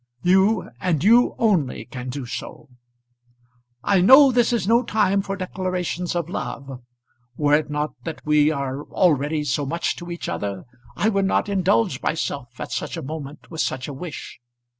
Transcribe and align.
You 0.23 0.67
and 0.79 1.03
you 1.03 1.35
only 1.37 1.85
can 1.85 2.09
do 2.09 2.25
so. 2.25 2.69
I 3.83 4.01
know 4.01 4.31
this 4.31 4.51
is 4.51 4.67
no 4.67 4.81
time 4.81 5.21
for 5.21 5.35
declarations 5.35 6.15
of 6.15 6.27
love. 6.27 6.81
Were 7.37 7.53
it 7.53 7.69
not 7.69 7.93
that 8.03 8.25
we 8.25 8.49
are 8.49 8.81
already 8.85 9.43
so 9.43 9.63
much 9.63 9.95
to 9.97 10.09
each 10.09 10.27
other, 10.27 10.65
I 10.95 11.09
would 11.09 11.25
not 11.25 11.49
indulge 11.49 12.01
myself 12.01 12.59
at 12.59 12.71
such 12.71 12.97
a 12.97 13.03
moment 13.03 13.51
with 13.51 13.61
such 13.61 13.87
a 13.87 13.93
wish. 13.93 14.39